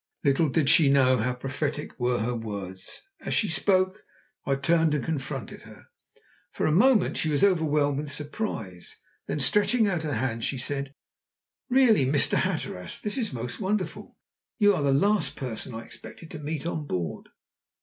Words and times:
Little 0.23 0.49
did 0.49 0.67
she 0.67 0.89
know 0.89 1.17
how 1.19 1.33
prophetic 1.35 1.99
were 1.99 2.21
her 2.21 2.33
words. 2.33 3.03
As 3.19 3.35
she 3.35 3.47
spoke 3.49 4.03
I 4.47 4.55
turned 4.55 4.95
and 4.95 5.05
confronted 5.05 5.61
her. 5.61 5.89
For 6.51 6.65
a 6.65 6.71
moment 6.71 7.17
she 7.17 7.29
was 7.29 7.43
overwhelmed 7.43 7.99
with 7.99 8.11
surprise, 8.11 8.97
then, 9.27 9.39
stretching 9.39 9.87
out 9.87 10.01
her 10.01 10.15
hand, 10.15 10.43
she 10.43 10.57
said: 10.57 10.95
"Really, 11.69 12.07
Mr. 12.07 12.33
Hatteras, 12.39 12.97
this 12.97 13.15
is 13.15 13.31
most 13.31 13.59
wonderful. 13.59 14.17
You 14.57 14.73
are 14.73 14.81
the 14.81 14.91
last 14.91 15.35
person 15.35 15.75
I 15.75 15.83
expected 15.83 16.31
to 16.31 16.39
meet 16.39 16.65
on 16.65 16.87
board." 16.87 17.29